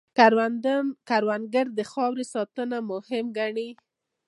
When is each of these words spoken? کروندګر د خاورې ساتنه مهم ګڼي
کروندګر 1.09 1.65
د 1.77 1.79
خاورې 1.91 2.25
ساتنه 2.33 2.77
مهم 2.91 3.25
ګڼي 3.37 3.69